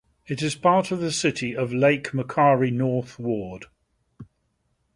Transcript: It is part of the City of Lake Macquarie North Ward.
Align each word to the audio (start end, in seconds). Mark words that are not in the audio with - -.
It 0.25 0.41
is 0.41 0.55
part 0.55 0.89
of 0.89 0.99
the 0.99 1.11
City 1.11 1.55
of 1.55 1.71
Lake 1.71 2.11
Macquarie 2.11 2.71
North 2.71 3.19
Ward. 3.19 3.65